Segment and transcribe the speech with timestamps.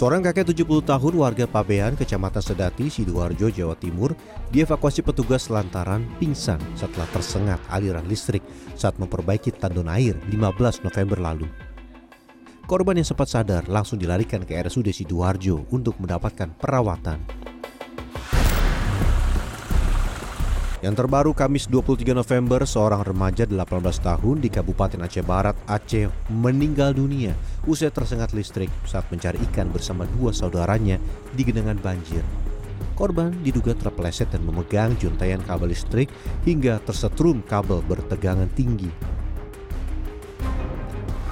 [0.00, 4.16] Seorang kakek 70 tahun warga Pabean, Kecamatan Sedati, Sidoarjo, Jawa Timur,
[4.48, 8.40] dievakuasi petugas lantaran pingsan setelah tersengat aliran listrik
[8.80, 11.44] saat memperbaiki tandon air 15 November lalu.
[12.64, 17.20] Korban yang sempat sadar langsung dilarikan ke RSUD Sidoarjo untuk mendapatkan perawatan.
[20.80, 26.96] Yang terbaru Kamis 23 November, seorang remaja 18 tahun di Kabupaten Aceh Barat, Aceh meninggal
[26.96, 27.36] dunia
[27.68, 30.96] usai tersengat listrik saat mencari ikan bersama dua saudaranya
[31.36, 32.24] di genangan banjir.
[32.96, 36.08] Korban diduga terpeleset dan memegang juntaian kabel listrik
[36.48, 38.88] hingga tersetrum kabel bertegangan tinggi.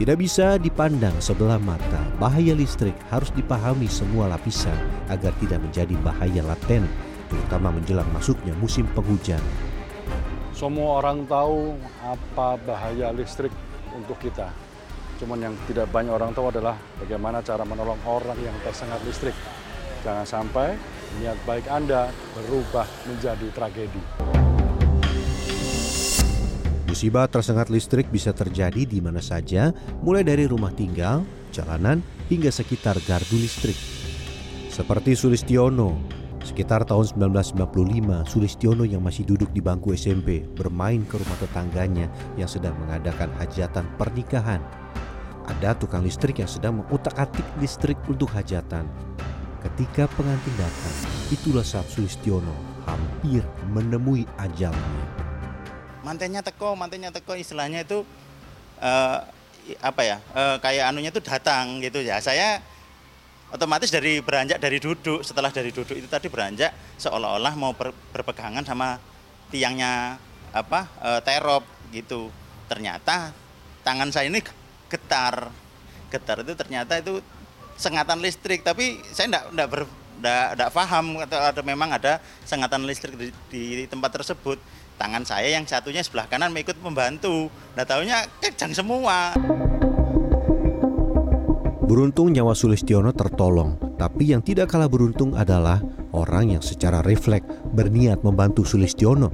[0.00, 4.74] Tidak bisa dipandang sebelah mata, bahaya listrik harus dipahami semua lapisan
[5.12, 6.88] agar tidak menjadi bahaya laten
[7.28, 9.40] terutama menjelang masuknya musim penghujan.
[10.54, 13.50] Semua orang tahu apa bahaya listrik
[13.94, 14.50] untuk kita.
[15.18, 19.34] Cuman yang tidak banyak orang tahu adalah bagaimana cara menolong orang yang tersengat listrik.
[20.02, 20.78] Jangan sampai
[21.22, 24.02] niat baik Anda berubah menjadi tragedi.
[26.94, 31.98] Musibah tersengat listrik bisa terjadi di mana saja, mulai dari rumah tinggal, jalanan,
[32.30, 33.74] hingga sekitar gardu listrik.
[34.70, 35.98] Seperti Sulistiono,
[36.44, 42.44] Sekitar tahun 1995, Sulistiono yang masih duduk di bangku SMP bermain ke rumah tetangganya yang
[42.44, 44.60] sedang mengadakan hajatan pernikahan.
[45.48, 48.84] Ada tukang listrik yang sedang mengutak-atik listrik untuk hajatan.
[49.64, 50.96] Ketika pengantin datang,
[51.32, 52.52] itulah saat Sulistiono
[52.84, 53.40] hampir
[53.72, 55.00] menemui ajalnya.
[56.04, 58.04] Mantennya teko, mantennya teko istilahnya itu
[58.84, 59.18] uh,
[59.80, 60.20] apa ya?
[60.36, 62.20] Uh, kayak anunya itu datang gitu ya.
[62.20, 62.60] Saya
[63.54, 65.22] otomatis dari beranjak dari duduk.
[65.22, 68.98] Setelah dari duduk itu tadi beranjak seolah-olah mau ber, berpegangan sama
[69.54, 70.18] tiangnya
[70.50, 71.62] apa e, terop
[71.94, 72.34] gitu.
[72.66, 73.30] Ternyata
[73.86, 74.42] tangan saya ini
[74.90, 75.54] getar.
[76.10, 77.22] Getar itu ternyata itu
[77.78, 78.66] sengatan listrik.
[78.66, 79.82] Tapi saya tidak tidak ber
[80.14, 84.58] tidak paham atau ada memang ada sengatan listrik di, di tempat tersebut.
[84.94, 87.50] Tangan saya yang satunya sebelah kanan mengikut membantu.
[87.74, 89.34] Tidak tahunya kejang semua
[91.84, 95.84] Beruntung nyawa Sulistiono tertolong, tapi yang tidak kalah beruntung adalah
[96.16, 97.44] orang yang secara refleks
[97.76, 99.28] berniat membantu Sulistiono.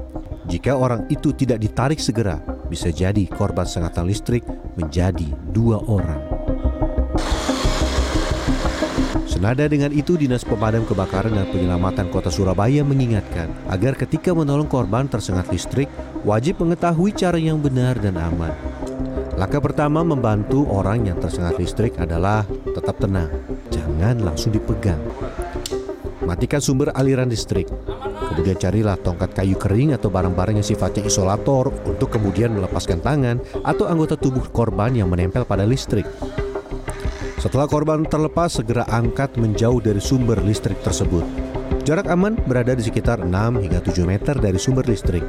[0.50, 4.42] Jika orang itu tidak ditarik segera, bisa jadi korban sengatan listrik
[4.74, 6.18] menjadi dua orang.
[9.30, 15.06] Senada dengan itu, Dinas Pemadam Kebakaran dan Penyelamatan Kota Surabaya mengingatkan agar ketika menolong korban
[15.06, 15.86] tersengat listrik,
[16.26, 18.52] wajib mengetahui cara yang benar dan aman.
[19.38, 22.42] Langkah pertama membantu orang yang tersengat listrik adalah
[22.74, 23.30] tetap tenang,
[23.70, 24.98] jangan langsung dipegang.
[26.26, 27.66] Matikan sumber aliran listrik.
[28.30, 33.90] Kemudian carilah tongkat kayu kering atau barang-barang yang sifatnya isolator untuk kemudian melepaskan tangan atau
[33.90, 36.06] anggota tubuh korban yang menempel pada listrik.
[37.40, 41.24] Setelah korban terlepas, segera angkat menjauh dari sumber listrik tersebut.
[41.88, 43.32] Jarak aman berada di sekitar 6
[43.64, 45.24] hingga 7 meter dari sumber listrik.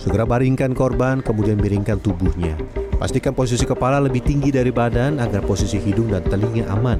[0.00, 2.56] Segera baringkan korban, kemudian miringkan tubuhnya.
[2.98, 6.98] Pastikan posisi kepala lebih tinggi dari badan agar posisi hidung dan telinga aman.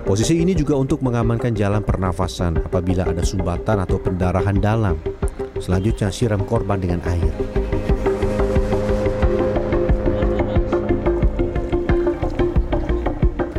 [0.00, 4.96] Posisi ini juga untuk mengamankan jalan pernafasan apabila ada sumbatan atau pendarahan dalam.
[5.60, 7.28] Selanjutnya siram korban dengan air.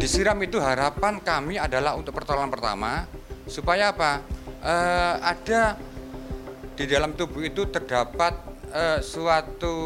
[0.01, 3.05] Disiram itu harapan kami adalah untuk pertolongan pertama
[3.45, 4.25] supaya apa?
[4.57, 4.75] E,
[5.21, 5.77] ada
[6.73, 8.33] di dalam tubuh itu terdapat
[8.73, 9.77] e, suatu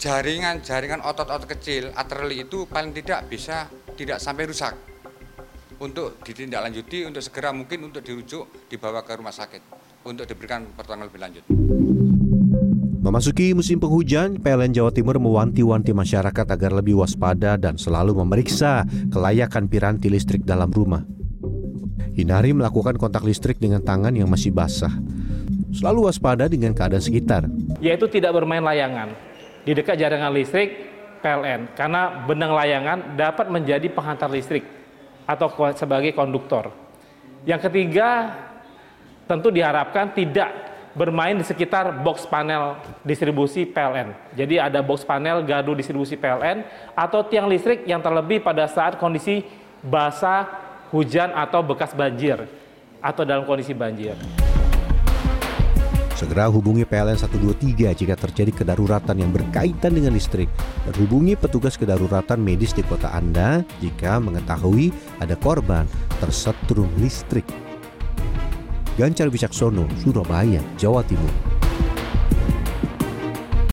[0.00, 4.72] jaringan-jaringan otot-otot kecil arteri itu paling tidak bisa tidak sampai rusak
[5.76, 9.60] untuk ditindaklanjuti untuk segera mungkin untuk dirujuk dibawa ke rumah sakit
[10.08, 11.44] untuk diberikan pertolongan lebih lanjut.
[13.00, 19.68] Memasuki musim penghujan, PLN Jawa Timur mewanti-wanti masyarakat agar lebih waspada dan selalu memeriksa kelayakan
[19.68, 21.04] piranti listrik dalam rumah.
[22.16, 24.92] Hindari melakukan kontak listrik dengan tangan yang masih basah.
[25.72, 27.48] Selalu waspada dengan keadaan sekitar.
[27.80, 29.16] Yaitu tidak bermain layangan,
[29.70, 30.82] di dekat jaringan listrik
[31.22, 34.66] PLN karena benang layangan dapat menjadi penghantar listrik
[35.30, 35.46] atau
[35.78, 36.74] sebagai konduktor.
[37.46, 38.34] Yang ketiga,
[39.30, 40.50] tentu diharapkan tidak
[40.90, 44.34] bermain di sekitar box panel distribusi PLN.
[44.34, 46.66] Jadi ada box panel gardu distribusi PLN
[46.98, 49.46] atau tiang listrik yang terlebih pada saat kondisi
[49.86, 50.50] basah,
[50.90, 52.42] hujan atau bekas banjir
[52.98, 54.18] atau dalam kondisi banjir.
[56.20, 60.52] Segera hubungi PLN 123 jika terjadi kedaruratan yang berkaitan dengan listrik
[60.84, 65.88] dan hubungi petugas kedaruratan medis di kota Anda jika mengetahui ada korban
[66.20, 67.48] tersetrum listrik.
[69.00, 71.49] Gancar Wicaksono, Surabaya, Jawa Timur.